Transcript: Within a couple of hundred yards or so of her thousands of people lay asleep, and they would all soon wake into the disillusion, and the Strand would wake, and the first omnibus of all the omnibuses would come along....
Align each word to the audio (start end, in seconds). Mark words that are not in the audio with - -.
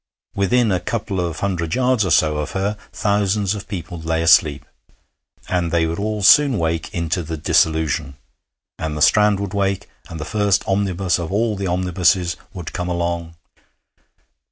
Within 0.33 0.71
a 0.71 0.79
couple 0.79 1.19
of 1.21 1.41
hundred 1.41 1.75
yards 1.75 2.03
or 2.03 2.09
so 2.09 2.37
of 2.37 2.53
her 2.53 2.75
thousands 2.91 3.53
of 3.53 3.67
people 3.67 3.99
lay 3.99 4.23
asleep, 4.23 4.65
and 5.47 5.69
they 5.71 5.85
would 5.85 5.99
all 5.99 6.23
soon 6.23 6.57
wake 6.57 6.91
into 6.91 7.21
the 7.21 7.37
disillusion, 7.37 8.15
and 8.79 8.97
the 8.97 9.03
Strand 9.03 9.39
would 9.39 9.53
wake, 9.53 9.87
and 10.09 10.19
the 10.19 10.25
first 10.25 10.67
omnibus 10.67 11.19
of 11.19 11.31
all 11.31 11.55
the 11.55 11.67
omnibuses 11.67 12.35
would 12.51 12.73
come 12.73 12.89
along.... 12.89 13.35